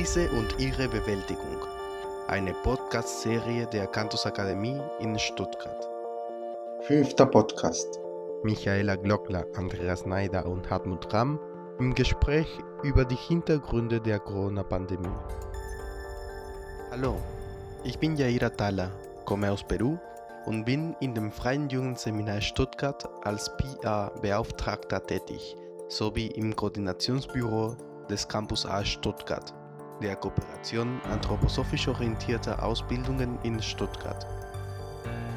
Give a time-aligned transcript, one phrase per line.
[0.00, 1.58] Krise und ihre Bewältigung.
[2.26, 5.86] Eine Podcast-Serie der Cantus Akademie in Stuttgart.
[6.84, 8.00] Fünfter Podcast.
[8.42, 11.38] Michaela Glockler, Andreas Neider und Hartmut Ramm
[11.78, 12.48] im Gespräch
[12.82, 15.18] über die Hintergründe der Corona-Pandemie.
[16.90, 17.20] Hallo,
[17.84, 18.90] ich bin Jaira Tala,
[19.26, 19.98] komme aus Peru
[20.46, 27.76] und bin in dem Freien Jugendseminar Stuttgart als PA-Beauftragter tätig sowie im Koordinationsbüro
[28.08, 29.52] des Campus A Stuttgart,
[30.00, 34.26] der Kooperation anthroposophisch orientierter Ausbildungen in Stuttgart.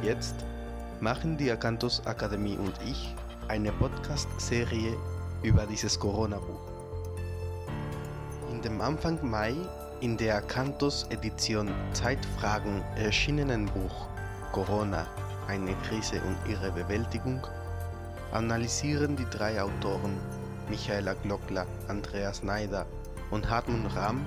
[0.01, 0.35] Jetzt
[0.99, 3.13] machen die Akantos Akademie und ich
[3.47, 4.95] eine Podcast-Serie
[5.41, 6.61] über dieses Corona-Buch.
[8.51, 9.53] In dem Anfang Mai
[9.99, 14.07] in der Akantos Edition Zeitfragen erschienenen Buch
[14.51, 15.07] Corona,
[15.47, 17.45] eine Krise und ihre Bewältigung
[18.31, 20.17] analysieren die drei Autoren
[20.69, 22.85] Michaela Glockler, Andreas Neider
[23.31, 24.25] und Hartmut Ramm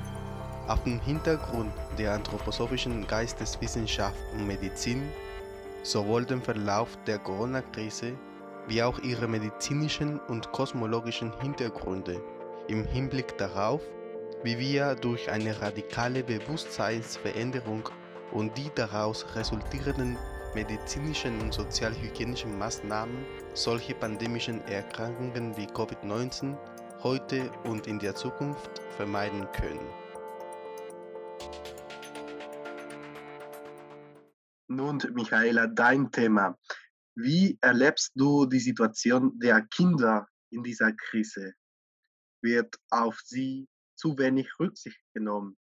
[0.68, 5.08] auf dem Hintergrund der anthroposophischen Geisteswissenschaft und Medizin
[5.82, 8.14] sowohl den Verlauf der Corona-Krise
[8.66, 12.20] wie auch ihre medizinischen und kosmologischen Hintergründe
[12.68, 13.80] im Hinblick darauf,
[14.42, 17.88] wie wir durch eine radikale Bewusstseinsveränderung
[18.32, 20.18] und die daraus resultierenden
[20.54, 26.56] medizinischen und sozialhygienischen Maßnahmen solche pandemischen Erkrankungen wie Covid-19
[27.02, 30.05] heute und in der Zukunft vermeiden können.
[34.76, 36.58] Nun, Michaela, dein Thema.
[37.14, 41.54] Wie erlebst du die Situation der Kinder in dieser Krise?
[42.42, 45.56] Wird auf sie zu wenig Rücksicht genommen?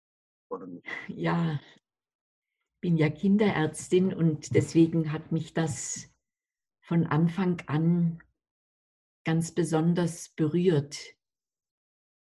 [0.50, 0.84] Oder nicht?
[1.06, 1.60] Ja,
[2.80, 6.12] bin ja Kinderärztin und deswegen hat mich das
[6.80, 8.18] von Anfang an
[9.24, 10.98] ganz besonders berührt,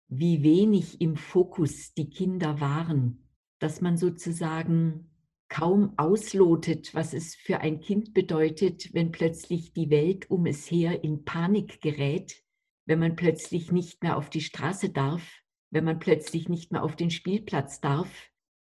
[0.07, 5.09] wie wenig im Fokus die Kinder waren, dass man sozusagen
[5.49, 11.03] kaum auslotet, was es für ein Kind bedeutet, wenn plötzlich die Welt um es her
[11.03, 12.43] in Panik gerät,
[12.85, 15.41] wenn man plötzlich nicht mehr auf die Straße darf,
[15.71, 18.09] wenn man plötzlich nicht mehr auf den Spielplatz darf,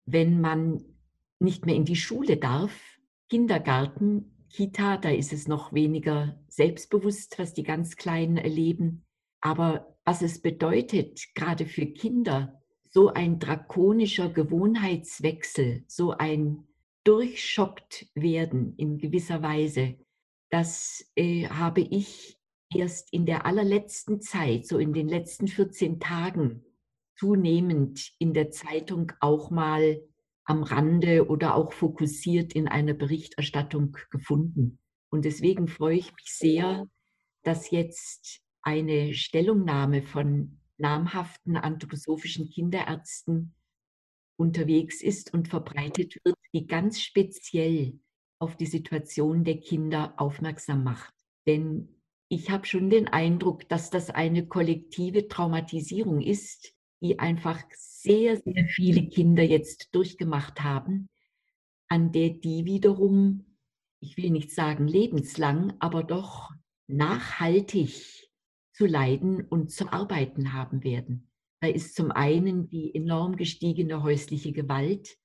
[0.06, 0.84] wenn man
[1.38, 2.72] nicht mehr in die Schule darf,
[3.28, 9.04] Kindergarten, Kita, da ist es noch weniger selbstbewusst, was die ganz Kleinen erleben.
[9.40, 16.66] Aber was es bedeutet, gerade für Kinder, so ein drakonischer Gewohnheitswechsel, so ein
[17.04, 19.96] durchschockt werden in gewisser Weise,
[20.50, 22.38] das äh, habe ich
[22.72, 26.64] erst in der allerletzten Zeit, so in den letzten 14 Tagen,
[27.16, 30.00] zunehmend in der Zeitung auch mal
[30.44, 34.78] am Rande oder auch fokussiert in einer Berichterstattung gefunden.
[35.10, 36.88] Und deswegen freue ich mich sehr,
[37.42, 43.54] dass jetzt eine Stellungnahme von namhaften anthroposophischen Kinderärzten
[44.36, 47.98] unterwegs ist und verbreitet wird, die ganz speziell
[48.38, 51.14] auf die Situation der Kinder aufmerksam macht.
[51.46, 56.72] Denn ich habe schon den Eindruck, dass das eine kollektive Traumatisierung ist,
[57.02, 61.08] die einfach sehr, sehr viele Kinder jetzt durchgemacht haben,
[61.88, 63.56] an der die wiederum,
[64.00, 66.50] ich will nicht sagen lebenslang, aber doch
[66.86, 68.30] nachhaltig
[68.72, 71.30] zu leiden und zu arbeiten haben werden.
[71.60, 75.18] Da ist zum einen die enorm gestiegene häusliche Gewalt,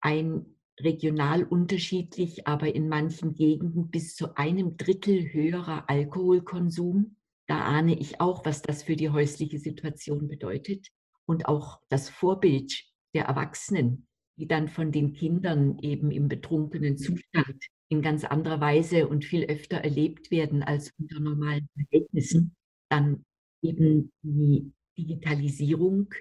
[0.00, 0.46] ein
[0.80, 7.16] regional unterschiedlich, aber in manchen Gegenden bis zu einem Drittel höherer Alkoholkonsum.
[7.46, 10.88] Da ahne ich auch, was das für die häusliche Situation bedeutet
[11.26, 12.84] und auch das Vorbild
[13.14, 14.06] der Erwachsenen,
[14.36, 19.44] die dann von den Kindern eben im betrunkenen Zustand in ganz anderer Weise und viel
[19.44, 22.56] öfter erlebt werden als unter normalen Verhältnissen,
[22.88, 23.24] dann
[23.60, 26.14] eben die Digitalisierung,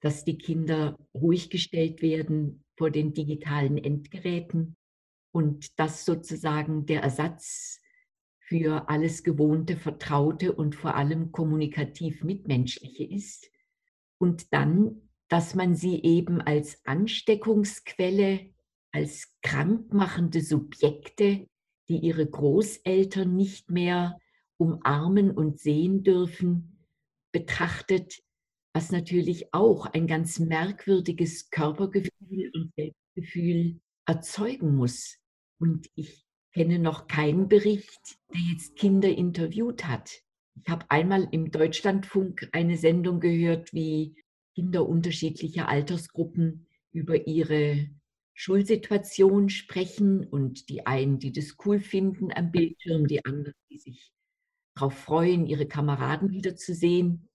[0.00, 4.76] dass die Kinder ruhig gestellt werden vor den digitalen Endgeräten.
[5.32, 7.80] Und das sozusagen der Ersatz
[8.40, 13.50] für alles Gewohnte, Vertraute und vor allem kommunikativ Mitmenschliche ist.
[14.18, 18.52] Und dann, dass man sie eben als Ansteckungsquelle,
[18.92, 21.48] als krankmachende Subjekte,
[21.88, 24.18] die ihre Großeltern nicht mehr
[24.56, 26.86] umarmen und sehen dürfen,
[27.32, 28.22] betrachtet,
[28.74, 35.18] was natürlich auch ein ganz merkwürdiges Körpergefühl und Selbstgefühl erzeugen muss.
[35.58, 40.24] Und ich kenne noch keinen Bericht, der jetzt Kinder interviewt hat,
[40.62, 44.14] ich habe einmal im Deutschlandfunk eine Sendung gehört, wie
[44.54, 47.90] Kinder unterschiedlicher Altersgruppen über ihre
[48.34, 54.12] Schulsituation sprechen und die einen, die das cool finden am Bildschirm, die anderen, die sich
[54.74, 57.28] darauf freuen, ihre Kameraden wiederzusehen.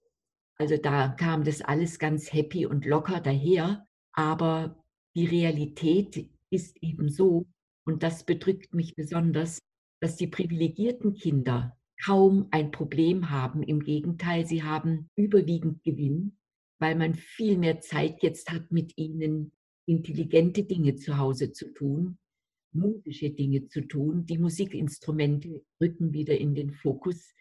[0.60, 4.84] Also da kam das alles ganz happy und locker daher, aber
[5.16, 7.48] die Realität ist eben so,
[7.86, 9.60] und das bedrückt mich besonders,
[10.02, 13.64] dass die privilegierten Kinder kaum ein Problem haben.
[13.64, 16.38] Im Gegenteil, sie haben überwiegend Gewinn,
[16.80, 19.52] weil man viel mehr Zeit jetzt hat, mit ihnen
[19.88, 22.18] intelligente Dinge zu Hause zu tun,
[22.74, 24.26] musische Dinge zu tun.
[24.26, 27.34] Die Musikinstrumente rücken wieder in den Fokus.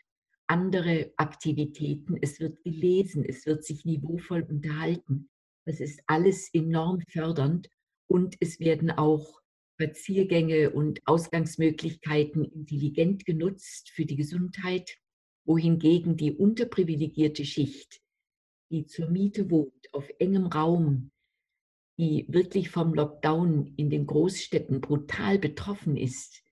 [0.48, 5.28] Andere Aktivitäten, es wird gelesen, es wird sich niveauvoll unterhalten.
[5.66, 7.68] Das ist alles enorm fördernd
[8.06, 9.42] und es werden auch
[9.74, 14.96] Spaziergänge und Ausgangsmöglichkeiten intelligent genutzt für die Gesundheit,
[15.44, 18.00] wohingegen die unterprivilegierte Schicht,
[18.70, 21.10] die zur Miete wohnt, auf engem Raum,
[21.98, 26.42] die wirklich vom Lockdown in den Großstädten brutal betroffen ist,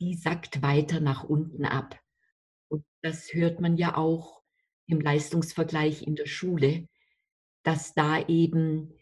[0.00, 2.00] die sackt weiter nach unten ab.
[3.06, 4.42] Das hört man ja auch
[4.88, 6.88] im Leistungsvergleich in der Schule,
[7.62, 8.94] dass da eben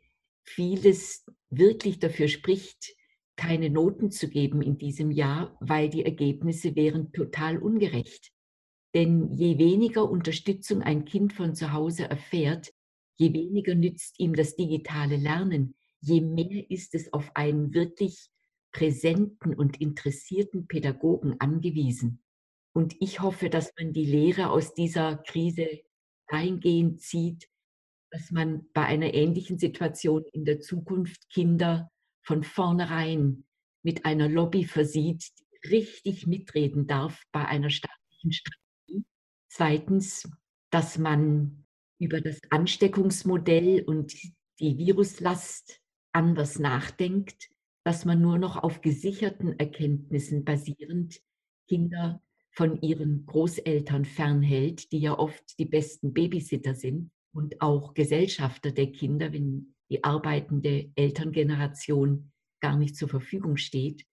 [0.43, 2.95] vieles wirklich dafür spricht,
[3.35, 8.31] keine Noten zu geben in diesem Jahr, weil die Ergebnisse wären total ungerecht.
[8.93, 12.75] Denn je weniger Unterstützung ein Kind von zu Hause erfährt,
[13.17, 18.29] je weniger nützt ihm das digitale Lernen, je mehr ist es auf einen wirklich
[18.71, 22.24] präsenten und interessierten Pädagogen angewiesen.
[22.75, 25.69] Und ich hoffe, dass man die Lehre aus dieser Krise
[26.27, 27.49] eingehend zieht,
[28.11, 31.91] dass man bei einer ähnlichen Situation in der Zukunft Kinder
[32.23, 33.45] von vornherein
[33.83, 39.05] mit einer Lobby versieht, die richtig mitreden darf bei einer staatlichen Strategie.
[39.49, 40.29] Zweitens,
[40.71, 41.65] dass man
[41.99, 44.15] über das Ansteckungsmodell und
[44.59, 45.81] die Viruslast
[46.13, 47.51] anders nachdenkt,
[47.85, 51.21] dass man nur noch auf gesicherten Erkenntnissen basierend
[51.69, 52.23] Kinder
[52.55, 58.93] von ihren Großeltern fernhält, die ja oft die besten Babysitter sind und auch Gesellschafter der
[58.93, 64.07] Kinder, wenn die arbeitende Elterngeneration gar nicht zur Verfügung steht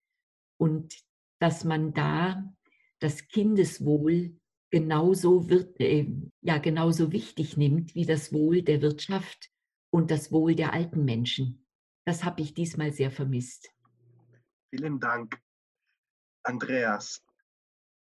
[0.58, 0.96] und
[1.40, 2.54] dass man da
[3.00, 4.38] das Kindeswohl
[4.70, 6.08] genauso, wird, äh,
[6.42, 9.50] ja, genauso wichtig nimmt wie das Wohl der Wirtschaft
[9.92, 11.66] und das Wohl der alten Menschen.
[12.06, 13.70] Das habe ich diesmal sehr vermisst.
[14.70, 15.40] Vielen Dank,
[16.44, 17.24] Andreas.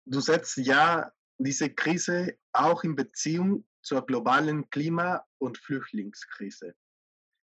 [0.05, 6.75] Du setzt ja diese Krise auch in Beziehung zur globalen Klima- und Flüchtlingskrise.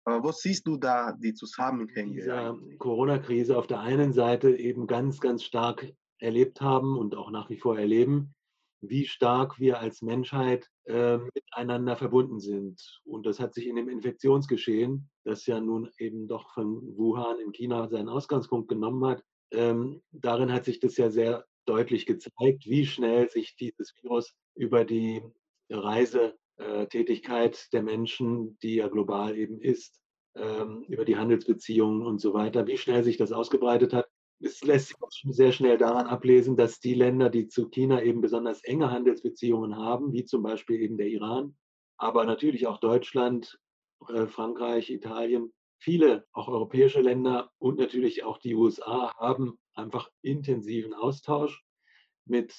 [0.04, 2.14] Aber wo siehst du da die Zusammenhänge?
[2.14, 7.50] Dieser Corona-Krise auf der einen Seite eben ganz, ganz stark erlebt haben und auch nach
[7.50, 8.34] wie vor erleben,
[8.80, 13.00] wie stark wir als Menschheit äh, miteinander verbunden sind.
[13.04, 17.52] Und das hat sich in dem Infektionsgeschehen, das ja nun eben doch von Wuhan in
[17.52, 22.84] China seinen Ausgangspunkt genommen hat, ähm, darin hat sich das ja sehr deutlich gezeigt, wie
[22.84, 25.22] schnell sich dieses Virus über die
[25.70, 30.00] Reise äh, Tätigkeit der Menschen, die ja global eben ist,
[30.34, 34.08] ähm, über die Handelsbeziehungen und so weiter, wie schnell sich das ausgebreitet hat.
[34.42, 34.96] Es lässt sich
[35.36, 40.12] sehr schnell daran ablesen, dass die Länder, die zu China eben besonders enge Handelsbeziehungen haben,
[40.12, 41.54] wie zum Beispiel eben der Iran,
[41.98, 43.60] aber natürlich auch Deutschland,
[44.08, 50.94] äh, Frankreich, Italien, viele auch europäische Länder und natürlich auch die USA haben einfach intensiven
[50.94, 51.64] Austausch
[52.26, 52.54] mit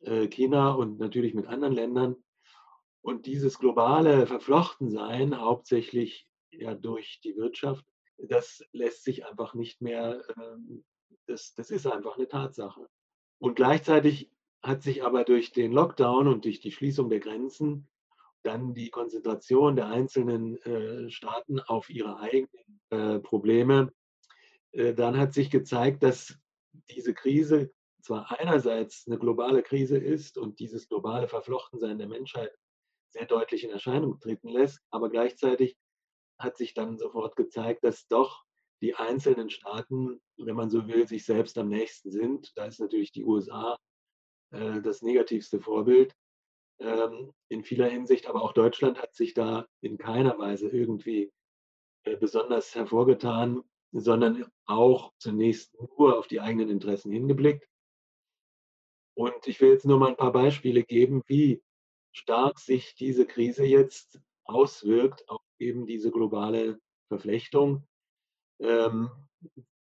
[0.00, 2.16] äh, China und natürlich mit anderen Ländern.
[3.00, 7.84] Und dieses globale Verflochtensein, hauptsächlich ja durch die Wirtschaft,
[8.18, 10.84] das lässt sich einfach nicht mehr, ähm,
[11.26, 12.88] das, das ist einfach eine Tatsache.
[13.38, 14.30] Und gleichzeitig
[14.62, 17.88] hat sich aber durch den Lockdown und durch die Schließung der Grenzen
[18.46, 23.92] dann die Konzentration der einzelnen äh, Staaten auf ihre eigenen äh, Probleme,
[24.72, 26.38] äh, dann hat sich gezeigt, dass
[26.90, 32.56] diese Krise zwar einerseits eine globale Krise ist und dieses globale Verflochtensein der Menschheit
[33.08, 34.80] sehr deutlich in Erscheinung treten lässt.
[34.90, 35.76] Aber gleichzeitig
[36.38, 38.44] hat sich dann sofort gezeigt, dass doch
[38.82, 42.52] die einzelnen Staaten, wenn man so will, sich selbst am nächsten sind.
[42.56, 43.76] Da ist natürlich die USA
[44.52, 46.14] äh, das negativste Vorbild
[46.78, 51.32] in vieler Hinsicht, aber auch Deutschland hat sich da in keiner Weise irgendwie
[52.04, 57.66] äh, besonders hervorgetan, sondern auch zunächst nur auf die eigenen Interessen hingeblickt.
[59.14, 61.62] Und ich will jetzt nur mal ein paar Beispiele geben, wie
[62.12, 66.78] stark sich diese Krise jetzt auswirkt auf eben diese globale
[67.08, 67.86] Verflechtung.
[68.60, 69.10] Ähm,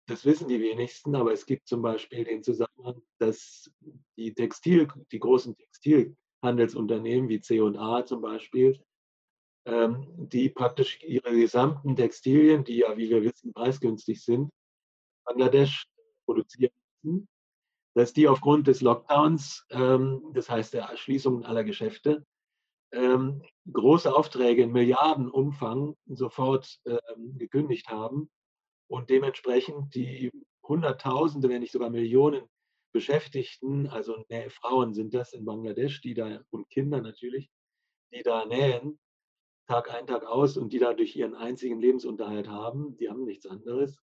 [0.07, 3.71] das wissen die wenigsten, aber es gibt zum Beispiel den Zusammenhang, dass
[4.17, 5.55] die Textil, die großen
[6.41, 8.79] Textilhandelsunternehmen wie C&A zum Beispiel,
[9.65, 14.51] ähm, die praktisch ihre gesamten Textilien, die ja, wie wir wissen, preisgünstig sind,
[15.25, 15.85] Bangladesch
[16.25, 16.71] produzieren
[17.95, 22.25] dass die aufgrund des Lockdowns, ähm, das heißt der Schließung aller Geschäfte,
[22.91, 28.29] ähm, große Aufträge in Milliardenumfang sofort ähm, gekündigt haben
[28.89, 30.29] und dementsprechend die
[30.67, 32.49] Hunderttausende, wenn nicht sogar Millionen
[32.95, 37.51] Beschäftigten, also nee, Frauen sind das in Bangladesch, die da und Kinder natürlich,
[38.13, 39.01] die da nähen,
[39.67, 43.99] Tag ein, Tag aus und die dadurch ihren einzigen Lebensunterhalt haben, die haben nichts anderes,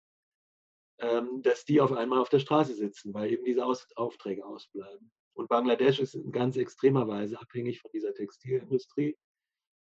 [0.97, 5.11] ähm, dass die auf einmal auf der Straße sitzen, weil eben diese aus Aufträge ausbleiben.
[5.35, 9.15] Und Bangladesch ist in ganz extremer Weise abhängig von dieser Textilindustrie.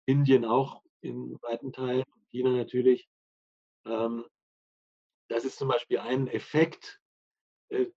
[0.05, 3.09] Indien auch in weiten Teilen, China natürlich.
[3.85, 4.23] Ähm,
[5.27, 7.02] das ist zum Beispiel ein Effekt,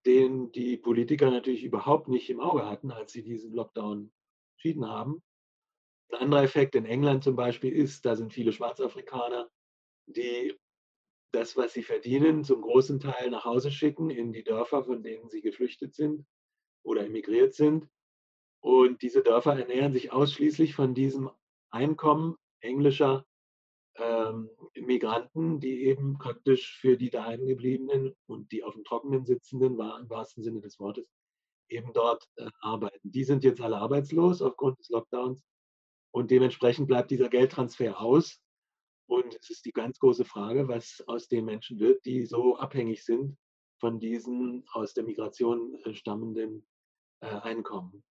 [0.06, 4.12] den die Politiker natürlich überhaupt nicht im Auge hatten, als sie diesen Lockdown
[4.54, 5.22] entschieden haben.
[6.10, 9.50] Ein anderer Effekt in England zum Beispiel ist, da sind viele Schwarzafrikaner,
[10.06, 10.56] die
[11.32, 15.28] das, was sie verdienen, zum großen Teil nach Hause schicken in die Dörfer, von denen
[15.28, 16.24] sie geflüchtet sind
[16.82, 17.88] oder emigriert sind.
[18.60, 21.30] Und diese Dörfer ernähren sich ausschließlich von diesem
[21.70, 23.26] Einkommen englischer
[23.98, 29.98] ähm, Migranten, die eben praktisch für die daheimgebliebenen und die auf dem Trockenen sitzenden, war
[30.00, 31.06] im wahrsten Sinne des Wortes,
[31.68, 33.10] eben dort äh, arbeiten.
[33.10, 35.44] Die sind jetzt alle arbeitslos aufgrund des Lockdowns
[36.12, 38.40] und dementsprechend bleibt dieser Geldtransfer aus.
[39.08, 43.04] Und es ist die ganz große Frage, was aus den Menschen wird, die so abhängig
[43.04, 43.36] sind
[43.78, 46.66] von diesen aus der Migration äh, stammenden
[47.20, 48.02] äh, Einkommen.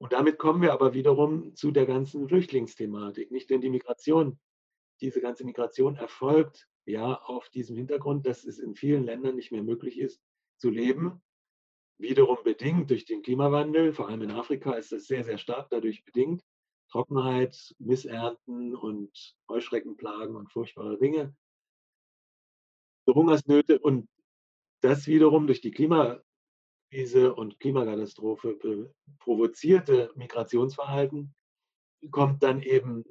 [0.00, 3.32] Und damit kommen wir aber wiederum zu der ganzen Flüchtlingsthematik.
[3.32, 4.38] Nicht denn die Migration,
[5.00, 9.62] diese ganze Migration erfolgt ja auf diesem Hintergrund, dass es in vielen Ländern nicht mehr
[9.62, 10.22] möglich ist
[10.56, 11.22] zu leben.
[11.98, 16.04] Wiederum bedingt durch den Klimawandel, vor allem in Afrika ist das sehr, sehr stark dadurch
[16.04, 16.42] bedingt.
[16.90, 21.36] Trockenheit, Missernten und Heuschreckenplagen und furchtbare Dinge.
[23.06, 24.08] Hungersnöte und
[24.80, 31.34] das wiederum durch die Klimakrise und Klimakatastrophe provozierte Migrationsverhalten
[32.10, 33.04] kommt dann eben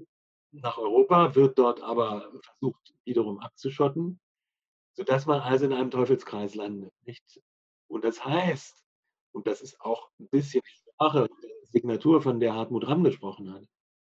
[0.61, 4.19] nach Europa, wird dort aber versucht wiederum abzuschotten,
[4.95, 6.93] sodass man also in einem Teufelskreis landet.
[7.05, 7.41] Nicht?
[7.87, 8.83] Und das heißt,
[9.31, 11.27] und das ist auch ein bisschen die Sprache,
[11.63, 13.65] Signatur, von der Hartmut Ramm gesprochen hat,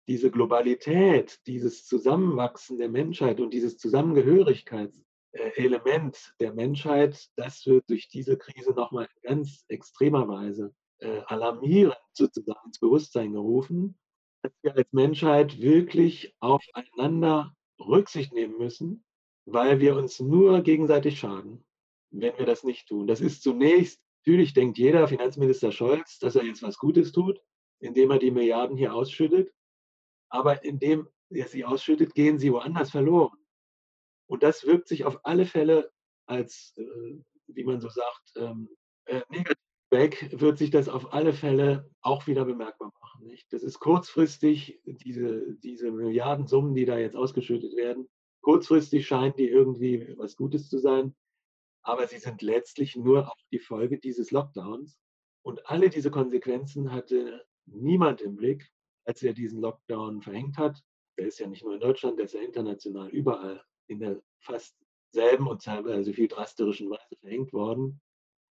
[0.07, 8.37] diese Globalität, dieses Zusammenwachsen der Menschheit und dieses Zusammengehörigkeitselement der Menschheit, das wird durch diese
[8.37, 13.97] Krise nochmal in ganz extremer Weise äh, alarmierend sozusagen ins Bewusstsein gerufen
[14.47, 19.03] dass wir als Menschheit wirklich aufeinander Rücksicht nehmen müssen,
[19.45, 21.65] weil wir uns nur gegenseitig schaden,
[22.11, 23.07] wenn wir das nicht tun.
[23.07, 27.41] Das ist zunächst, natürlich denkt jeder Finanzminister Scholz, dass er jetzt was Gutes tut,
[27.79, 29.53] indem er die Milliarden hier ausschüttet.
[30.29, 33.37] Aber indem er sie ausschüttet, gehen sie woanders verloren.
[34.29, 35.91] Und das wirkt sich auf alle Fälle
[36.25, 38.69] als, äh, wie man so sagt, ähm,
[39.05, 43.27] äh, negativ weg, wird sich das auf alle Fälle auch wieder bemerkbar machen.
[43.27, 43.51] Nicht?
[43.51, 48.09] Das ist kurzfristig, diese, diese Milliardensummen, die da jetzt ausgeschüttet werden,
[48.41, 51.15] kurzfristig scheinen die irgendwie was Gutes zu sein,
[51.83, 54.99] aber sie sind letztlich nur auch die Folge dieses Lockdowns.
[55.41, 58.69] Und alle diese Konsequenzen hatte niemand im Blick,
[59.05, 60.81] als er diesen Lockdown verhängt hat.
[61.17, 64.75] Der ist ja nicht nur in Deutschland, der ist ja international überall in der fast
[65.13, 68.01] selben und teilweise viel drastischen Weise verhängt worden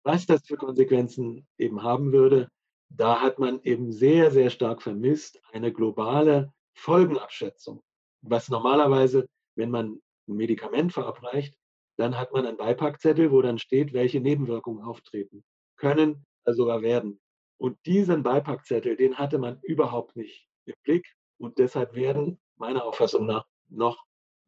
[0.03, 2.49] was das für Konsequenzen eben haben würde,
[2.89, 7.83] da hat man eben sehr, sehr stark vermisst eine globale Folgenabschätzung.
[8.23, 11.55] Was normalerweise, wenn man ein Medikament verabreicht,
[11.97, 15.45] dann hat man einen Beipackzettel, wo dann steht, welche Nebenwirkungen auftreten
[15.77, 17.21] können, also sogar werden.
[17.59, 21.07] Und diesen Beipackzettel, den hatte man überhaupt nicht im Blick.
[21.39, 24.03] Und deshalb werden meiner Auffassung nach noch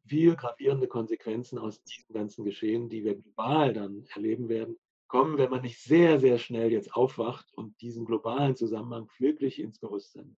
[0.07, 4.77] viel gravierende Konsequenzen aus diesem ganzen Geschehen, die wir global dann erleben werden,
[5.13, 9.77] kommen, wenn man nicht sehr, sehr schnell jetzt aufwacht und diesen globalen Zusammenhang wirklich ins
[9.77, 10.35] Bewusstsein.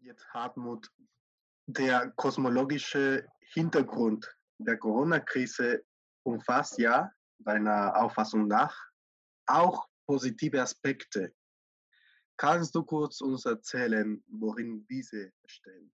[0.00, 0.90] Jetzt Hartmut,
[1.66, 5.84] der kosmologische Hintergrund der Corona-Krise
[6.24, 8.76] umfasst ja deiner Auffassung nach
[9.46, 11.32] auch positive Aspekte.
[12.36, 15.94] Kannst du kurz uns erzählen, worin diese stehen?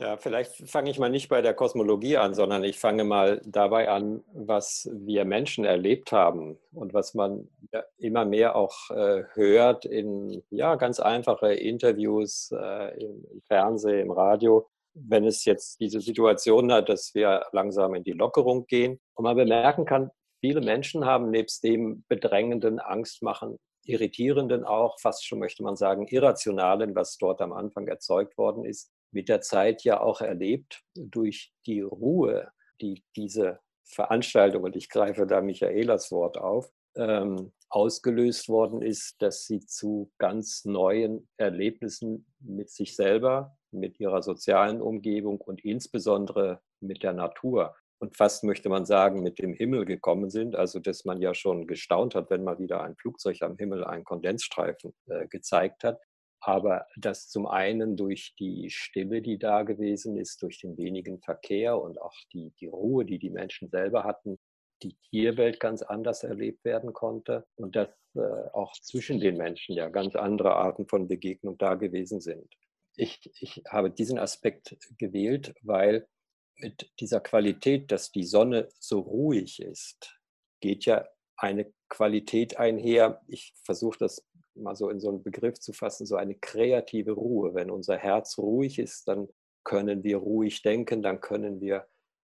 [0.00, 3.90] Ja, vielleicht fange ich mal nicht bei der Kosmologie an, sondern ich fange mal dabei
[3.90, 7.50] an, was wir Menschen erlebt haben und was man
[7.98, 14.10] immer mehr auch äh, hört in ja, ganz einfache Interviews äh, im, im Fernsehen, im
[14.10, 19.00] Radio, wenn es jetzt diese Situation hat, dass wir langsam in die Lockerung gehen.
[19.14, 25.40] Und man bemerken kann, viele Menschen haben nebst dem bedrängenden, Angstmachen, irritierenden auch, fast schon
[25.40, 30.00] möchte man sagen, irrationalen, was dort am Anfang erzeugt worden ist, mit der Zeit ja
[30.00, 32.50] auch erlebt durch die Ruhe,
[32.80, 39.46] die diese Veranstaltung, und ich greife da Michaelas Wort auf, ähm, ausgelöst worden ist, dass
[39.46, 47.02] sie zu ganz neuen Erlebnissen mit sich selber, mit ihrer sozialen Umgebung und insbesondere mit
[47.02, 50.56] der Natur und fast möchte man sagen, mit dem Himmel gekommen sind.
[50.56, 54.04] Also, dass man ja schon gestaunt hat, wenn mal wieder ein Flugzeug am Himmel einen
[54.04, 56.00] Kondensstreifen äh, gezeigt hat.
[56.40, 61.80] Aber das zum einen durch die Stille, die da gewesen ist, durch den wenigen Verkehr
[61.80, 64.38] und auch die, die Ruhe, die die Menschen selber hatten,
[64.82, 68.20] die Tierwelt ganz anders erlebt werden konnte und dass äh,
[68.52, 72.48] auch zwischen den Menschen ja ganz andere Arten von Begegnung da gewesen sind.
[72.96, 76.08] Ich, ich habe diesen Aspekt gewählt, weil
[76.56, 80.18] mit dieser Qualität, dass die Sonne so ruhig ist,
[80.60, 81.06] geht ja
[81.36, 83.22] eine Qualität einher.
[83.26, 87.54] Ich versuche das mal so in so einen Begriff zu fassen, so eine kreative Ruhe.
[87.54, 89.28] Wenn unser Herz ruhig ist, dann
[89.64, 91.86] können wir ruhig denken, dann können wir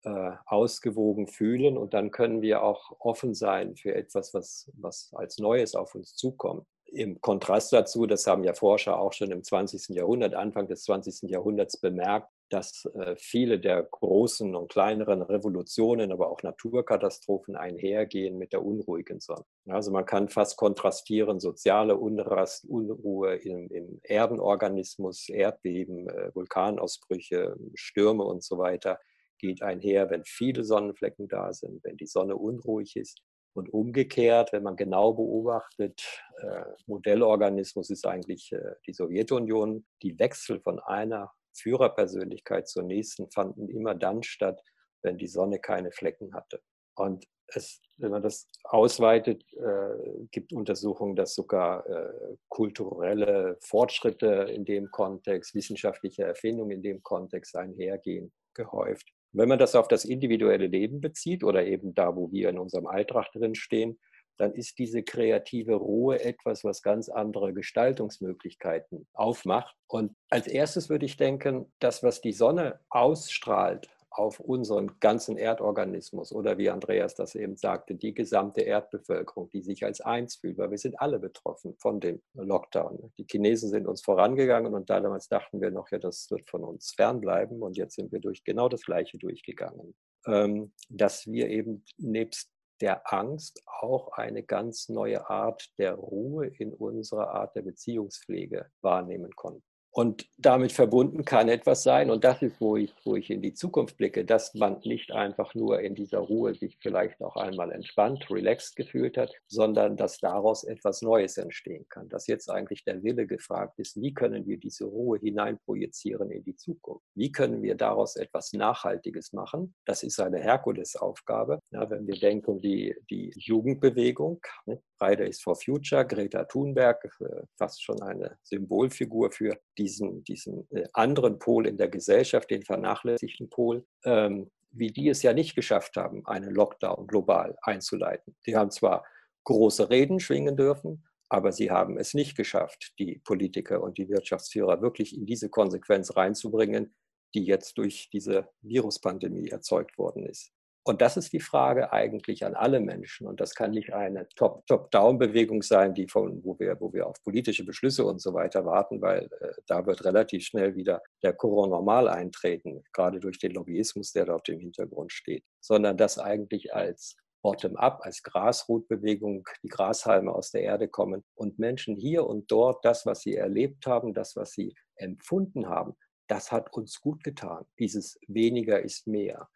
[0.03, 5.37] äh, ausgewogen fühlen und dann können wir auch offen sein für etwas, was, was als
[5.37, 6.65] Neues auf uns zukommt.
[6.85, 9.95] Im Kontrast dazu, das haben ja Forscher auch schon im 20.
[9.95, 11.29] Jahrhundert, Anfang des 20.
[11.29, 18.51] Jahrhunderts bemerkt, dass äh, viele der großen und kleineren Revolutionen, aber auch Naturkatastrophen einhergehen mit
[18.51, 19.45] der unruhigen Sonne.
[19.67, 28.23] Also man kann fast kontrastieren, soziale Unrast, Unruhe im, im Erdenorganismus, Erdbeben, äh, Vulkanausbrüche, Stürme
[28.23, 28.99] und so weiter
[29.39, 33.21] geht einher, wenn viele Sonnenflecken da sind, wenn die Sonne unruhig ist.
[33.53, 36.01] Und umgekehrt, wenn man genau beobachtet,
[36.41, 43.69] äh, Modellorganismus ist eigentlich äh, die Sowjetunion, die Wechsel von einer Führerpersönlichkeit zur nächsten fanden
[43.69, 44.61] immer dann statt,
[45.01, 46.61] wenn die Sonne keine Flecken hatte.
[46.95, 54.65] Und es, wenn man das ausweitet, äh, gibt Untersuchungen, dass sogar äh, kulturelle Fortschritte in
[54.65, 59.09] dem Kontext, wissenschaftliche Erfindungen in dem Kontext einhergehen, gehäuft.
[59.33, 62.87] Wenn man das auf das individuelle Leben bezieht oder eben da, wo wir in unserem
[62.87, 63.99] Alltag drin stehen,
[64.37, 69.75] dann ist diese kreative Ruhe etwas, was ganz andere Gestaltungsmöglichkeiten aufmacht.
[69.87, 76.33] Und als erstes würde ich denken, das, was die Sonne ausstrahlt auf unseren ganzen Erdorganismus
[76.33, 80.69] oder wie Andreas das eben sagte, die gesamte Erdbevölkerung, die sich als eins fühlt, weil
[80.69, 83.13] wir sind alle betroffen von dem Lockdown.
[83.17, 86.91] Die Chinesen sind uns vorangegangen und damals dachten wir noch, ja, das wird von uns
[86.91, 89.95] fernbleiben und jetzt sind wir durch genau das Gleiche durchgegangen.
[90.27, 96.73] Ähm, dass wir eben nebst der Angst auch eine ganz neue Art der Ruhe in
[96.73, 99.63] unserer Art der Beziehungspflege wahrnehmen konnten.
[99.93, 103.53] Und damit verbunden kann etwas sein, und das ist, wo ich, wo ich in die
[103.53, 108.25] Zukunft blicke, dass man nicht einfach nur in dieser Ruhe sich vielleicht auch einmal entspannt,
[108.31, 112.07] relaxed gefühlt hat, sondern dass daraus etwas Neues entstehen kann.
[112.07, 116.55] Dass jetzt eigentlich der Wille gefragt ist, wie können wir diese Ruhe hineinprojizieren in die
[116.55, 117.05] Zukunft?
[117.13, 119.75] Wie können wir daraus etwas Nachhaltiges machen?
[119.85, 121.59] Das ist eine Herkulesaufgabe.
[121.71, 127.83] Ja, wenn wir denken, die, die Jugendbewegung, ne, Fridays for Future, Greta Thunberg, äh, fast
[127.83, 133.83] schon eine Symbolfigur für diesen, diesen äh, anderen Pol in der Gesellschaft, den vernachlässigten Pol,
[134.05, 138.35] ähm, wie die es ja nicht geschafft haben, einen Lockdown global einzuleiten.
[138.45, 139.03] Die haben zwar
[139.43, 144.81] große Reden schwingen dürfen, aber sie haben es nicht geschafft, die Politiker und die Wirtschaftsführer
[144.83, 146.93] wirklich in diese Konsequenz reinzubringen,
[147.33, 150.51] die jetzt durch diese Viruspandemie erzeugt worden ist.
[150.83, 153.27] Und das ist die Frage eigentlich an alle Menschen.
[153.27, 157.63] Und das kann nicht eine Top-Down-Bewegung sein, die von, wo wir, wo wir auf politische
[157.63, 162.07] Beschlüsse und so weiter warten, weil äh, da wird relativ schnell wieder der Corona normal
[162.07, 167.99] eintreten, gerade durch den Lobbyismus, der auf dem Hintergrund steht, sondern das eigentlich als Bottom-up,
[168.03, 173.21] als Grasroot-Bewegung, die Grashalme aus der Erde kommen und Menschen hier und dort das, was
[173.21, 175.93] sie erlebt haben, das, was sie empfunden haben,
[176.27, 177.65] das hat uns gut getan.
[177.77, 179.49] Dieses weniger ist mehr.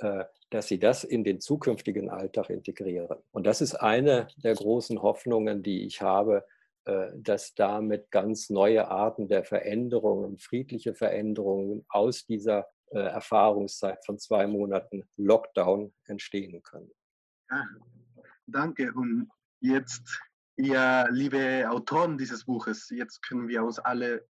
[0.00, 3.22] Äh, dass sie das in den zukünftigen Alltag integrieren.
[3.30, 6.44] Und das ist eine der großen Hoffnungen, die ich habe,
[6.86, 14.18] äh, dass damit ganz neue Arten der Veränderungen, friedliche Veränderungen aus dieser äh, Erfahrungszeit von
[14.18, 16.90] zwei Monaten Lockdown entstehen können.
[17.48, 17.64] Ja,
[18.46, 18.92] danke.
[18.92, 20.20] Und jetzt,
[20.56, 24.26] ihr liebe Autoren dieses Buches, jetzt können wir uns alle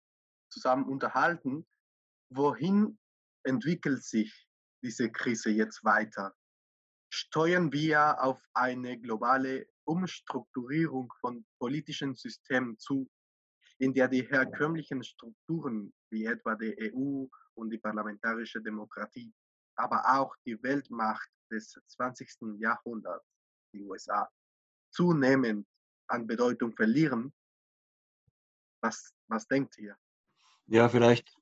[0.50, 1.68] zusammen unterhalten.
[2.30, 2.98] Wohin
[3.44, 4.47] entwickelt sich
[4.82, 6.36] diese Krise jetzt weiter?
[7.10, 13.10] Steuern wir auf eine globale Umstrukturierung von politischen Systemen zu,
[13.80, 19.34] in der die herkömmlichen Strukturen wie etwa die EU und die parlamentarische Demokratie,
[19.76, 22.60] aber auch die Weltmacht des 20.
[22.60, 23.26] Jahrhunderts,
[23.74, 24.30] die USA,
[24.92, 25.68] zunehmend
[26.08, 27.34] an Bedeutung verlieren?
[28.82, 29.98] Was, was denkt ihr?
[30.68, 31.34] Ja, vielleicht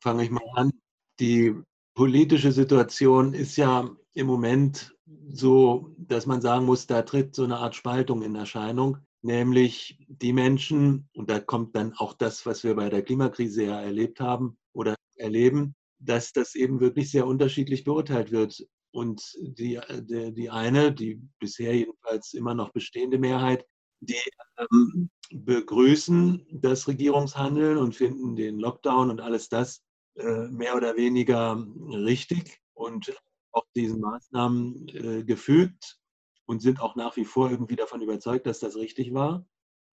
[0.00, 0.72] fange ich mal an.
[1.20, 1.54] Die
[1.94, 4.94] politische Situation ist ja im Moment
[5.32, 10.32] so, dass man sagen muss, da tritt so eine Art Spaltung in Erscheinung, nämlich die
[10.32, 14.56] Menschen, und da kommt dann auch das, was wir bei der Klimakrise ja erlebt haben
[14.72, 18.66] oder erleben, dass das eben wirklich sehr unterschiedlich beurteilt wird.
[18.92, 23.66] Und die, die, die eine, die bisher jedenfalls immer noch bestehende Mehrheit,
[24.00, 24.16] die
[24.58, 29.80] ähm, begrüßen das Regierungshandeln und finden den Lockdown und alles das äh,
[30.16, 31.56] mehr oder weniger
[31.90, 33.14] richtig und
[33.52, 35.98] auch diesen Maßnahmen äh, gefügt
[36.46, 39.46] und sind auch nach wie vor irgendwie davon überzeugt, dass das richtig war.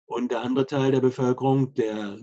[0.06, 2.18] Und der andere Teil der Bevölkerung, der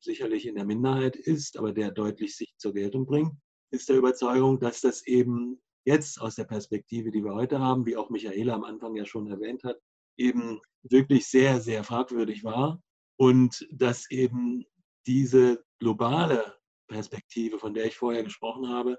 [0.00, 3.32] sicherlich in der Minderheit ist, aber der deutlich sich zur Geltung bringt,
[3.70, 7.96] ist der Überzeugung, dass das eben jetzt aus der Perspektive, die wir heute haben, wie
[7.96, 9.78] auch Michaela am Anfang ja schon erwähnt hat,
[10.16, 12.80] eben wirklich sehr, sehr fragwürdig war
[13.18, 14.64] und dass eben
[15.06, 16.55] diese globale
[16.86, 18.98] Perspektive, von der ich vorher gesprochen habe,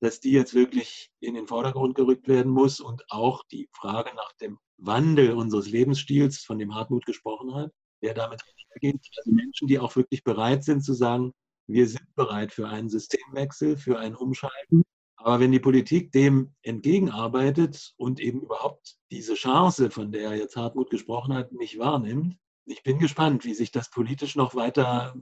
[0.00, 4.32] dass die jetzt wirklich in den Vordergrund gerückt werden muss und auch die Frage nach
[4.40, 7.72] dem Wandel unseres Lebensstils, von dem Hartmut gesprochen hat,
[8.02, 9.06] der damit einhergeht.
[9.16, 11.32] Also Menschen, die auch wirklich bereit sind zu sagen,
[11.66, 14.82] wir sind bereit für einen Systemwechsel, für ein Umschalten.
[15.16, 20.90] Aber wenn die Politik dem entgegenarbeitet und eben überhaupt diese Chance, von der jetzt Hartmut
[20.90, 25.14] gesprochen hat, nicht wahrnimmt, ich bin gespannt, wie sich das politisch noch weiter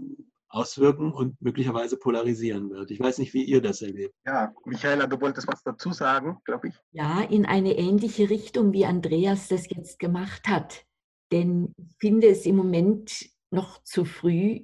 [0.55, 2.91] auswirken und möglicherweise polarisieren wird.
[2.91, 4.15] Ich weiß nicht, wie ihr das erlebt.
[4.25, 6.75] Ja, Michaela, du wolltest was dazu sagen, glaube ich.
[6.93, 10.85] Ja, in eine ähnliche Richtung, wie Andreas das jetzt gemacht hat.
[11.33, 14.61] Denn ich finde es im Moment noch zu früh,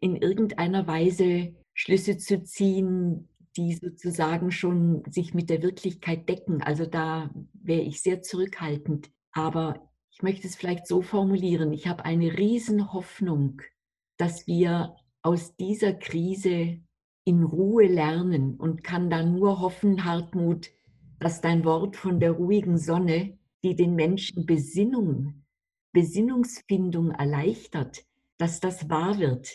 [0.00, 6.62] in irgendeiner Weise Schlüsse zu ziehen, die sozusagen schon sich mit der Wirklichkeit decken.
[6.62, 9.10] Also da wäre ich sehr zurückhaltend.
[9.32, 11.72] Aber ich möchte es vielleicht so formulieren.
[11.72, 13.62] Ich habe eine Riesenhoffnung,
[14.16, 16.80] dass wir aus dieser Krise
[17.24, 20.70] in Ruhe lernen und kann dann nur hoffen, Hartmut,
[21.18, 25.42] dass dein Wort von der ruhigen Sonne, die den Menschen Besinnung,
[25.92, 28.04] Besinnungsfindung erleichtert,
[28.36, 29.50] dass das wahr wird.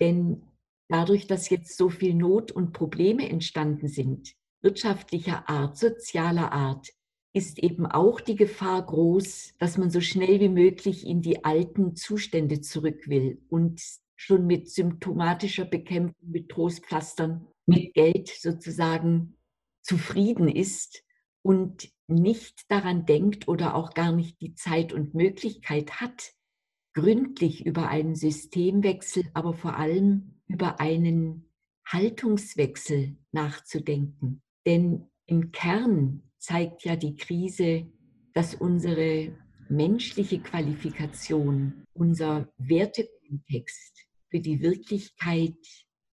[0.00, 0.42] Denn
[0.88, 6.88] dadurch, dass jetzt so viel Not und Probleme entstanden sind, wirtschaftlicher Art, sozialer Art,
[7.34, 11.94] ist eben auch die Gefahr groß, dass man so schnell wie möglich in die alten
[11.94, 13.82] Zustände zurück will und
[14.20, 19.38] schon mit symptomatischer Bekämpfung, mit Trostpflastern, mit Geld sozusagen
[19.80, 21.02] zufrieden ist
[21.40, 26.34] und nicht daran denkt oder auch gar nicht die Zeit und Möglichkeit hat,
[26.92, 31.48] gründlich über einen Systemwechsel, aber vor allem über einen
[31.86, 34.42] Haltungswechsel nachzudenken.
[34.66, 37.90] Denn im Kern zeigt ja die Krise,
[38.34, 39.34] dass unsere
[39.70, 45.58] menschliche Qualifikation, unser Wertekontext für die Wirklichkeit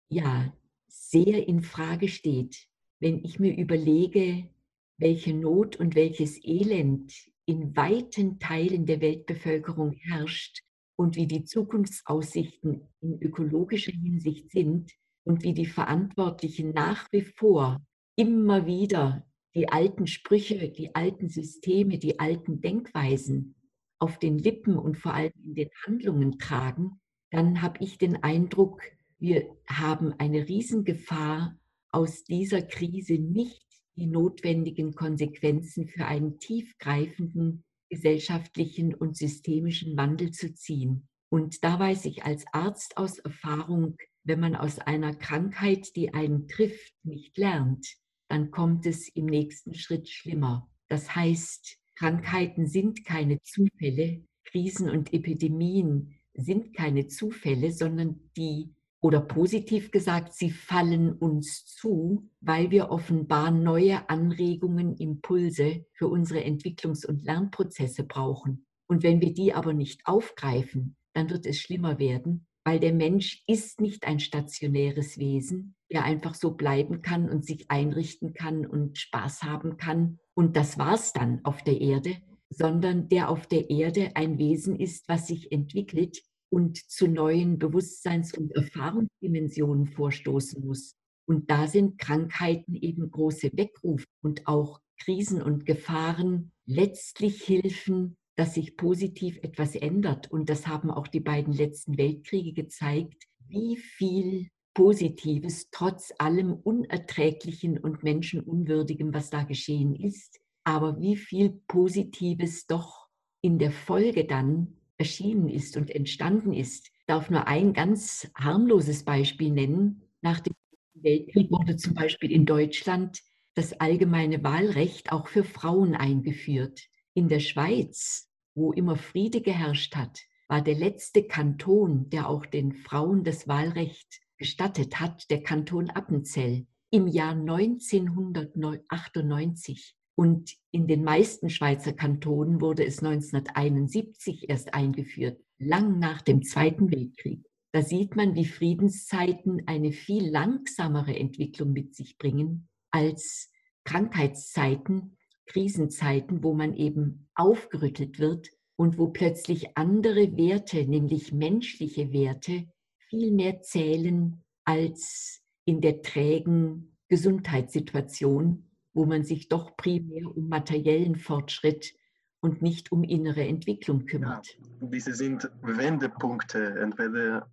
[0.09, 0.53] ja
[0.87, 2.67] sehr in Frage steht.
[2.99, 4.49] Wenn ich mir überlege,
[4.97, 7.13] welche Not und welches Elend
[7.45, 10.63] in weiten Teilen der Weltbevölkerung herrscht
[10.95, 14.91] und wie die Zukunftsaussichten in ökologischer Hinsicht sind
[15.23, 21.99] und wie die Verantwortlichen nach wie vor immer wieder die alten Sprüche, die alten Systeme,
[21.99, 23.55] die alten Denkweisen
[23.99, 26.99] auf den Lippen und vor allem in den Handlungen tragen,
[27.31, 28.81] dann habe ich den Eindruck,
[29.19, 31.57] wir haben eine Riesengefahr,
[31.89, 40.53] aus dieser Krise nicht die notwendigen Konsequenzen für einen tiefgreifenden gesellschaftlichen und systemischen Wandel zu
[40.53, 41.07] ziehen.
[41.29, 46.47] Und da weiß ich als Arzt aus Erfahrung, wenn man aus einer Krankheit, die einen
[46.47, 47.87] trifft, nicht lernt,
[48.27, 50.69] dann kommt es im nächsten Schritt schlimmer.
[50.89, 59.19] Das heißt, Krankheiten sind keine Zufälle, Krisen und Epidemien sind keine Zufälle, sondern die, oder
[59.19, 67.05] positiv gesagt, sie fallen uns zu, weil wir offenbar neue Anregungen, Impulse für unsere Entwicklungs-
[67.05, 68.65] und Lernprozesse brauchen.
[68.87, 73.43] Und wenn wir die aber nicht aufgreifen, dann wird es schlimmer werden, weil der Mensch
[73.47, 78.97] ist nicht ein stationäres Wesen, der einfach so bleiben kann und sich einrichten kann und
[78.97, 80.19] Spaß haben kann.
[80.33, 82.17] Und das war's dann auf der Erde,
[82.49, 88.33] sondern der auf der Erde ein Wesen ist, was sich entwickelt und zu neuen Bewusstseins-
[88.33, 90.95] und Erfahrungsdimensionen vorstoßen muss.
[91.27, 98.53] Und da sind Krankheiten eben große Weckruf und auch Krisen und Gefahren letztlich Hilfen, dass
[98.53, 100.31] sich positiv etwas ändert.
[100.31, 107.77] Und das haben auch die beiden letzten Weltkriege gezeigt, wie viel Positives trotz allem Unerträglichen
[107.77, 113.07] und Menschenunwürdigem, was da geschehen ist, aber wie viel Positives doch
[113.39, 116.87] in der Folge dann erschienen ist und entstanden ist.
[116.87, 120.01] Ich darf nur ein ganz harmloses Beispiel nennen.
[120.21, 120.53] Nach dem
[120.95, 123.21] Weltkrieg wurde zum Beispiel in Deutschland
[123.53, 126.81] das allgemeine Wahlrecht auch für Frauen eingeführt.
[127.13, 132.73] In der Schweiz, wo immer Friede geherrscht hat, war der letzte Kanton, der auch den
[132.73, 139.96] Frauen das Wahlrecht gestattet hat, der Kanton Appenzell im Jahr 1998.
[140.17, 146.91] Und in den meisten Schweizer Kantonen wurde es 1971 erst eingeführt, lang nach dem Zweiten
[146.91, 147.45] Weltkrieg.
[147.71, 153.51] Da sieht man, wie Friedenszeiten eine viel langsamere Entwicklung mit sich bringen als
[153.83, 162.67] Krankheitszeiten, Krisenzeiten, wo man eben aufgerüttelt wird und wo plötzlich andere Werte, nämlich menschliche Werte,
[163.09, 168.66] viel mehr zählen als in der trägen Gesundheitssituation,
[168.97, 171.93] wo man sich doch primär um materiellen Fortschritt
[172.39, 174.47] und nicht um innere Entwicklung kümmert.
[174.57, 176.79] Ja, diese sind Wendepunkte.
[176.79, 177.47] Entweder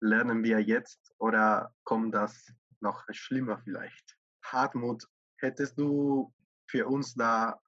[0.00, 4.16] lernen wir jetzt oder kommt das noch schlimmer vielleicht.
[4.42, 6.34] Hartmut, hättest du
[6.66, 7.60] für uns da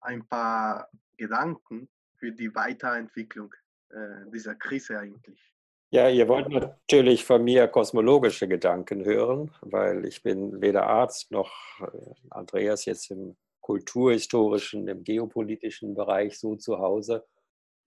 [0.00, 3.54] ein paar Gedanken für die Weiterentwicklung
[3.90, 5.53] äh, dieser Krise eigentlich?
[5.94, 11.52] Ja, ihr wollt natürlich von mir kosmologische Gedanken hören, weil ich bin weder Arzt noch
[11.78, 17.24] äh, Andreas jetzt im kulturhistorischen, im geopolitischen Bereich so zu Hause.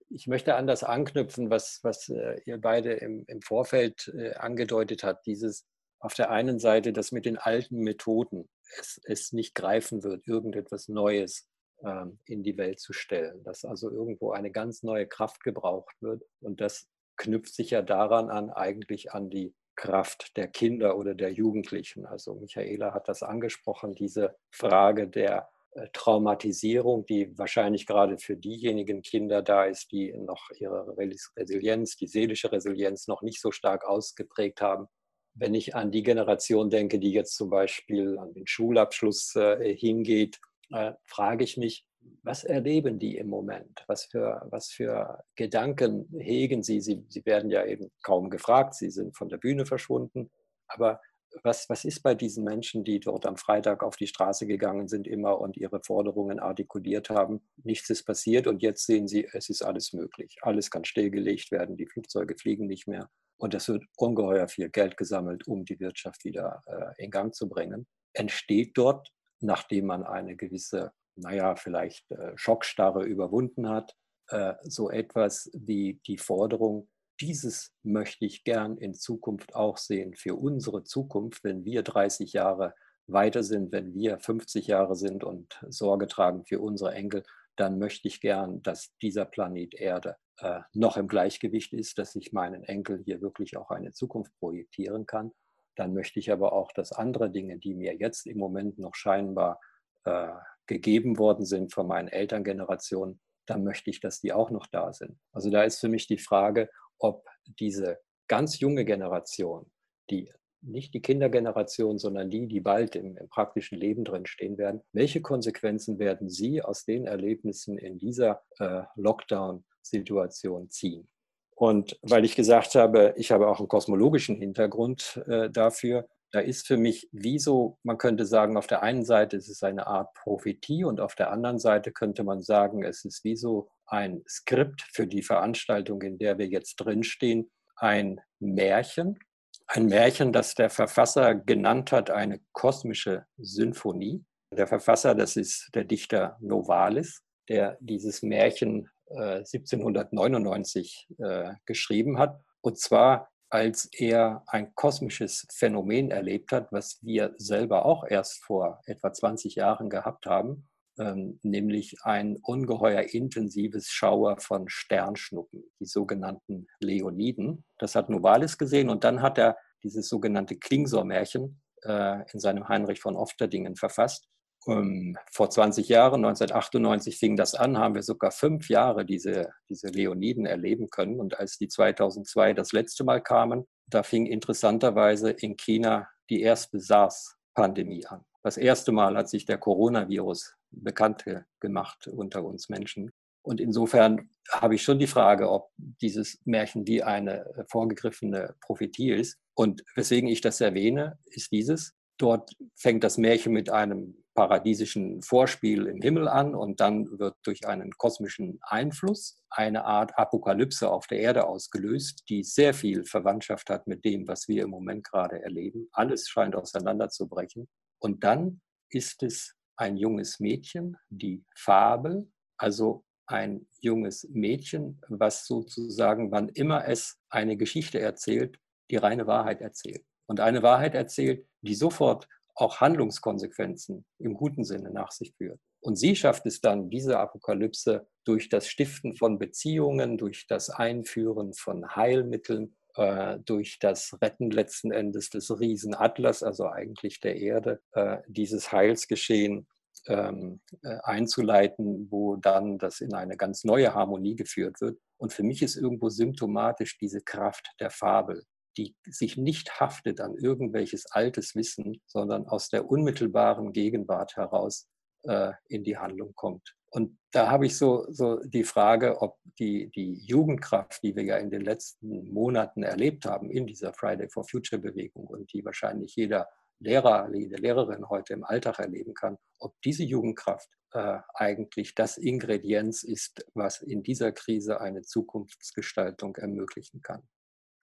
[0.08, 5.04] Ich möchte an das anknüpfen, was, was äh, ihr beide im, im Vorfeld äh, angedeutet
[5.04, 5.66] habt, dieses
[5.98, 8.48] auf der einen Seite, dass mit den alten Methoden
[8.80, 11.46] es, es nicht greifen wird, irgendetwas Neues
[11.84, 16.22] ähm, in die Welt zu stellen, dass also irgendwo eine ganz neue Kraft gebraucht wird.
[16.40, 21.32] Und das knüpft sich ja daran an, eigentlich an die Kraft der Kinder oder der
[21.32, 22.04] Jugendlichen.
[22.04, 29.02] Also Michaela hat das angesprochen, diese Frage der äh, Traumatisierung, die wahrscheinlich gerade für diejenigen
[29.02, 34.60] Kinder da ist, die noch ihre Resilienz, die seelische Resilienz noch nicht so stark ausgeprägt
[34.60, 34.88] haben.
[35.34, 40.40] Wenn ich an die Generation denke, die jetzt zum Beispiel an den Schulabschluss äh, hingeht,
[40.72, 41.86] äh, frage ich mich,
[42.22, 43.84] was erleben die im Moment?
[43.86, 46.80] Was für, was für Gedanken hegen sie?
[46.80, 47.04] sie?
[47.08, 50.30] Sie werden ja eben kaum gefragt, sie sind von der Bühne verschwunden.
[50.66, 51.00] Aber
[51.42, 55.06] was, was ist bei diesen Menschen, die dort am Freitag auf die Straße gegangen sind
[55.06, 57.40] immer und ihre Forderungen artikuliert haben?
[57.62, 60.36] Nichts ist passiert und jetzt sehen sie, es ist alles möglich.
[60.42, 64.96] Alles kann stillgelegt werden, die Flugzeuge fliegen nicht mehr und es wird ungeheuer viel Geld
[64.96, 67.86] gesammelt, um die Wirtschaft wieder äh, in Gang zu bringen.
[68.12, 73.94] Entsteht dort, nachdem man eine gewisse, naja, vielleicht äh, Schockstarre überwunden hat,
[74.28, 76.88] äh, so etwas wie die Forderung,
[77.20, 82.74] dieses möchte ich gern in Zukunft auch sehen für unsere Zukunft, wenn wir 30 Jahre
[83.06, 87.24] weiter sind, wenn wir 50 Jahre sind und Sorge tragen für unsere Enkel,
[87.56, 92.32] dann möchte ich gern, dass dieser Planet Erde äh, noch im Gleichgewicht ist, dass ich
[92.32, 95.32] meinen Enkel hier wirklich auch eine Zukunft projektieren kann.
[95.74, 99.60] Dann möchte ich aber auch, dass andere Dinge, die mir jetzt im Moment noch scheinbar
[100.04, 100.28] äh,
[100.68, 105.18] gegeben worden sind von meinen Elterngenerationen, dann möchte ich, dass die auch noch da sind.
[105.32, 107.26] Also da ist für mich die Frage, ob
[107.58, 109.70] diese ganz junge Generation,
[110.10, 114.82] die nicht die Kindergeneration, sondern die, die bald im, im, praktischen Leben drin stehen werden,
[114.92, 121.08] welche Konsequenzen werden sie aus den Erlebnissen in dieser äh, Lockdown-Situation ziehen?
[121.54, 126.66] Und weil ich gesagt habe, ich habe auch einen kosmologischen Hintergrund äh, dafür, da ist
[126.66, 130.12] für mich wie so, man könnte sagen, auf der einen Seite ist es eine Art
[130.14, 134.82] Prophetie und auf der anderen Seite könnte man sagen, es ist wie so ein Skript
[134.92, 139.18] für die Veranstaltung, in der wir jetzt drinstehen, ein Märchen.
[139.66, 144.24] Ein Märchen, das der Verfasser genannt hat, eine kosmische Symphonie.
[144.54, 152.40] Der Verfasser, das ist der Dichter Novalis, der dieses Märchen äh, 1799 äh, geschrieben hat.
[152.60, 158.80] Und zwar als er ein kosmisches Phänomen erlebt hat, was wir selber auch erst vor
[158.86, 166.66] etwa 20 Jahren gehabt haben, ähm, nämlich ein ungeheuer intensives Schauer von Sternschnuppen, die sogenannten
[166.80, 167.64] Leoniden.
[167.78, 173.00] Das hat Novalis gesehen und dann hat er dieses sogenannte Klingsor-Märchen äh, in seinem Heinrich
[173.00, 174.28] von Ofterdingen verfasst.
[174.66, 179.88] Um, vor 20 Jahren, 1998 fing das an, haben wir sogar fünf Jahre diese, diese
[179.88, 181.20] Leoniden erleben können.
[181.20, 186.80] Und als die 2002 das letzte Mal kamen, da fing interessanterweise in China die erste
[186.80, 188.24] SARS-Pandemie an.
[188.42, 191.24] Das erste Mal hat sich der Coronavirus bekannt
[191.60, 193.12] gemacht unter uns Menschen.
[193.42, 199.38] Und insofern habe ich schon die Frage, ob dieses Märchen wie eine vorgegriffene Prophetie ist.
[199.54, 201.94] Und weswegen ich das erwähne, ist dieses.
[202.18, 207.66] Dort fängt das Märchen mit einem paradiesischen Vorspiel im Himmel an und dann wird durch
[207.66, 213.88] einen kosmischen Einfluss eine Art Apokalypse auf der Erde ausgelöst, die sehr viel Verwandtschaft hat
[213.88, 215.88] mit dem, was wir im Moment gerade erleben.
[215.90, 217.66] Alles scheint auseinanderzubrechen.
[218.00, 226.30] Und dann ist es ein junges Mädchen, die Fabel, also ein junges Mädchen, was sozusagen,
[226.30, 228.56] wann immer es eine Geschichte erzählt,
[228.88, 230.04] die reine Wahrheit erzählt.
[230.28, 235.60] Und eine Wahrheit erzählt, die sofort auch Handlungskonsequenzen im guten Sinne nach sich führt.
[235.80, 241.54] Und sie schafft es dann, diese Apokalypse durch das Stiften von Beziehungen, durch das Einführen
[241.54, 248.18] von Heilmitteln, äh, durch das Retten letzten Endes des Riesenatlas, also eigentlich der Erde, äh,
[248.26, 249.68] dieses Heilsgeschehen
[250.06, 254.98] ähm, äh, einzuleiten, wo dann das in eine ganz neue Harmonie geführt wird.
[255.16, 258.44] Und für mich ist irgendwo symptomatisch diese Kraft der Fabel,
[258.78, 264.88] die sich nicht haftet an irgendwelches altes Wissen, sondern aus der unmittelbaren Gegenwart heraus
[265.24, 266.74] äh, in die Handlung kommt.
[266.90, 271.36] Und da habe ich so, so die Frage, ob die, die Jugendkraft, die wir ja
[271.36, 276.16] in den letzten Monaten erlebt haben in dieser Friday for Future Bewegung und die wahrscheinlich
[276.16, 276.48] jeder
[276.80, 283.02] Lehrer, jede Lehrerin heute im Alltag erleben kann, ob diese Jugendkraft äh, eigentlich das Ingredienz
[283.02, 287.28] ist, was in dieser Krise eine Zukunftsgestaltung ermöglichen kann.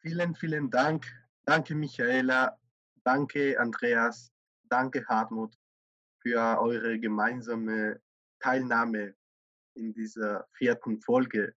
[0.05, 1.07] Vielen, vielen Dank.
[1.45, 2.55] Danke, Michaela.
[3.03, 4.31] Danke, Andreas.
[4.69, 5.55] Danke, Hartmut,
[6.21, 7.99] für eure gemeinsame
[8.39, 9.15] Teilnahme
[9.73, 11.55] in dieser vierten Folge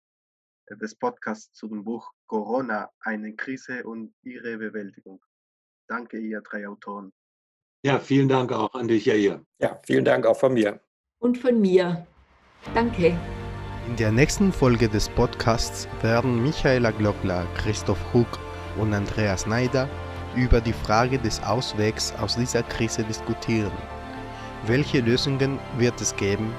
[0.70, 5.20] des Podcasts zu dem Buch Corona, eine Krise und ihre Bewältigung.
[5.88, 7.12] Danke, ihr drei Autoren.
[7.84, 9.44] Ja, vielen Dank auch an dich, Jair.
[9.58, 10.80] Ja, vielen Dank auch von mir.
[11.18, 12.06] Und von mir.
[12.76, 13.18] Danke.
[13.88, 18.40] In der nächsten Folge des Podcasts werden Michaela Glockler, Christoph Huck
[18.78, 19.88] und Andreas Neider
[20.36, 23.72] über die Frage des Auswegs aus dieser Krise diskutieren.
[24.66, 26.52] Welche Lösungen wird es geben?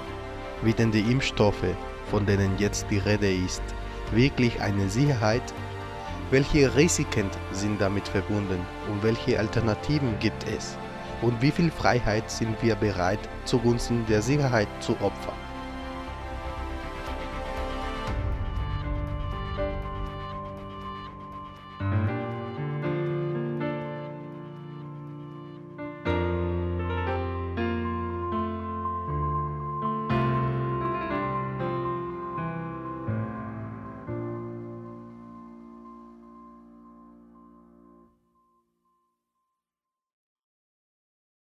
[0.62, 1.74] Werden die Impfstoffe,
[2.10, 3.62] von denen jetzt die Rede ist,
[4.12, 5.52] wirklich eine Sicherheit?
[6.30, 10.78] Welche Risiken sind damit verbunden und welche Alternativen gibt es?
[11.22, 15.45] Und wie viel Freiheit sind wir bereit zugunsten der Sicherheit zu opfern?